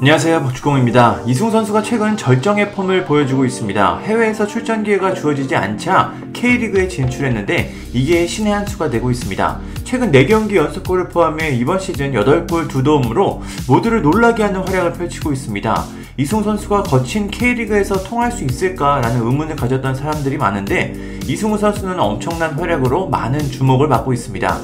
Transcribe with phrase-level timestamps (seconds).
[0.00, 1.20] 안녕하세요 박주공입니다.
[1.26, 3.98] 이승우 선수가 최근 절정의 폼을 보여주고 있습니다.
[3.98, 9.60] 해외에서 출전 기회가 주어지지 않자 K리그에 진출했는데 이게 신의 한 수가 되고 있습니다.
[9.84, 15.84] 최근 4경기 연속골을 포함해 이번 시즌 8골 2도움으로 모두를 놀라게 하는 활약을 펼치고 있습니다.
[16.16, 20.94] 이승우 선수가 거친 K리그에서 통할 수 있을까라는 의문을 가졌던 사람들이 많은데
[21.26, 24.60] 이승우 선수는 엄청난 활약으로 많은 주목을 받고 있습니다.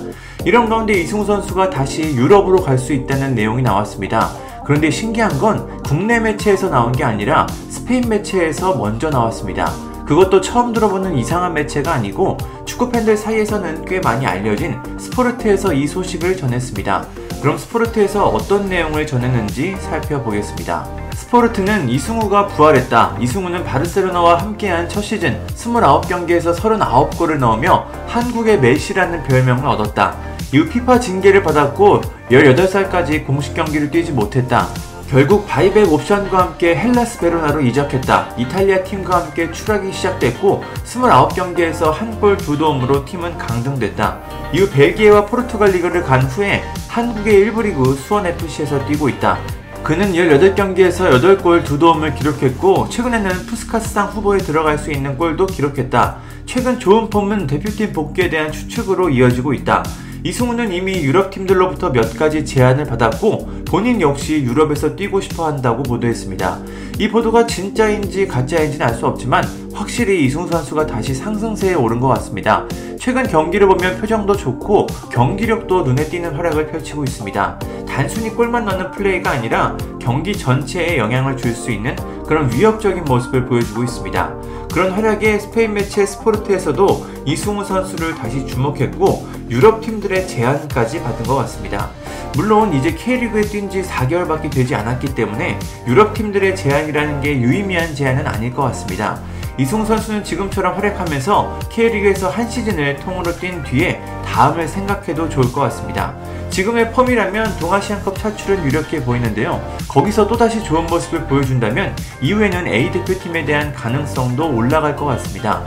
[0.46, 4.46] 이런 가운데 이승우 선수가 다시 유럽으로 갈 수 있다는 내용이 나왔습니다.
[4.66, 9.70] 그런데 신기한 건 국내 매체에서 나온 게 아니라 스페인 매체에서 먼저 나왔습니다.
[10.07, 16.37] 그것도 처음 들어보는 이상한 매체가 아니고 축구 팬들 사이에서는 꽤 많이 알려진 스포르트에서 이 소식을
[16.37, 17.07] 전했습니다.
[17.41, 20.85] 그럼 스포르트에서 어떤 내용을 전했는지 살펴보겠습니다.
[21.15, 23.19] 스포르트는 이승우가 부활했다.
[23.21, 30.16] 이승우는 바르셀로나와 함께한 첫 시즌 29경기에서 39골을 넣으며 한국의 메시라는 별명을 얻었다.
[30.52, 34.69] 이후 피파 징계를 받았고 18살까지 공식 경기를 뛰지 못했다.
[35.09, 38.35] 결국 바이백 옵션과 함께 헬라스 베로나로 이적했다.
[38.37, 44.18] 이탈리아 팀과 함께 추락이 시작됐고 29경기에서 한 골 두 도움으로 팀은 강등됐다.
[44.52, 49.38] 이후 벨기에와 포르투갈 리그를 간 후에 한국의 1부 리그 수원FC에서 뛰고 있다.
[49.85, 56.16] 그는 18경기에서 8골 2도움을 기록했고 최근에는 푸스카스상 후보에 들어갈 수 있는 골도 기록했다.
[56.46, 59.85] 최근 좋은 폼은 대표팀 복귀에 대한 추측으로 이어지고 있다.
[60.27, 66.59] 이승우는 이미 유럽 팀들로부터 몇 가지 제안을 받았고 본인 역시 유럽에서 뛰고 싶어 한다고 보도했습니다.
[66.99, 72.65] 이 보도가 진짜인지 가짜인지는 알 수 없지만 확실히 이승우 선수가 다시 상승세에 오른 것 같습니다.
[72.99, 77.61] 최근 경기를 보면 표정도 좋고 경기력도 눈에 띄는 활약을 펼치고 있습니다.
[77.87, 81.94] 단순히 골만 넣는 플레이가 아니라 경기 전체에 영향을 줄 수 있는
[82.27, 84.34] 그런 위협적인 모습을 보여주고 있습니다.
[84.72, 91.91] 그런 활약에 스페인 매체 스포르트에서도 이승우 선수를 다시 주목했고 유럽 팀들의 제안까지 받은 것 같습니다.
[92.34, 98.27] 물론 이제 K리그에 뛴 지 4개월밖에 되지 않았기 때문에 유럽 팀들의 제안이라는 게 유의미한 제안은
[98.27, 99.19] 아닐 것 같습니다.
[99.59, 104.03] 이승우 선수는 지금처럼 활약하면서 K리그에서 한 시즌을 통으로 뛴 뒤에
[104.37, 106.15] 다음을 생각해도 좋을 것 같습니다.
[106.51, 109.67] 지금의 펌이라면 동아시안컵 차출은 유력해 보이는데요.
[109.89, 115.65] 거기서 또다시 좋은 모습을 보여준다면 이후에는 A 대표팀에 대한 가능성도 올라갈 것 같습니다.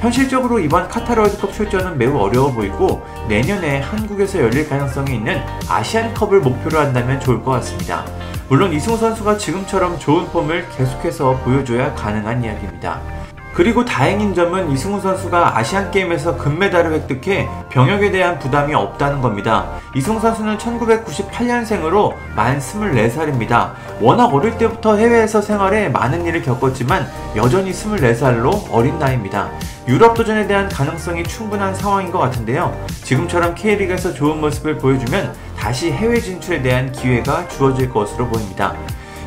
[0.00, 6.76] 현실적으로 이번 카타르 월드컵 출전은 매우 어려워 보이고 내년에 한국에서 열릴 가능성이 있는 아시안컵을 목표로
[6.76, 8.04] 한다면 좋을 것 같습니다.
[8.48, 13.17] 물론 이승우 선수가 지금처럼 좋은 폼을 계속해서 보여줘야 가능한 이야기입니다.
[13.58, 19.80] 그리고 다행인 점은 이승우 선수가 아시안 게임에서 금메달을 획득해 병역에 대한 부담이 없다는 겁니다.
[19.96, 23.72] 이승우 선수는 1998년생으로 만 24살입니다.
[24.00, 27.04] 워낙 어릴 때부터 해외에서 생활해 많은 일을 겪었지만
[27.34, 29.50] 여전히 24살로 어린 나이입니다.
[29.88, 32.72] 유럽 도전에 대한 가능성이 충분한 상황인 것 같은데요.
[33.02, 38.76] 지금처럼 K리그에서 좋은 모습을 보여주면 다시 해외 진출에 대한 기회가 주어질 것으로 보입니다.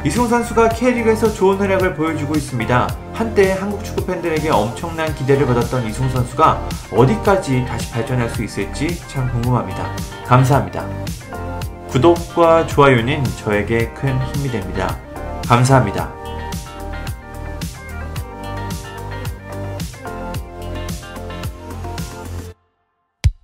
[0.04, 2.96] 이승우 선수가 K리그에서 좋은 활약을 보여주고 있습니다.
[3.14, 9.32] 한때 한국 축구 팬들에게 엄청난 기대를 받았던 이승우 선수가 어디까지 다시 발전할 수 있을지 참
[9.32, 9.96] 궁금합니다.
[10.26, 10.88] 감사합니다.
[11.90, 14.98] 구독과 좋아요는 저에게 큰 힘이 됩니다.
[15.48, 16.21] 감사합니다.